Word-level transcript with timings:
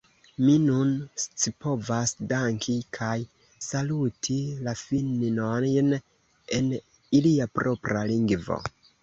Mi 0.43 0.53
nun 0.61 0.93
scipovas 1.23 2.13
danki 2.31 2.73
kaj 2.99 3.11
saluti 3.67 4.39
la 4.69 4.75
finnojn 4.81 5.93
en 5.99 6.73
ilia 7.21 7.51
propra 7.61 8.03
lingvo. 8.15 8.61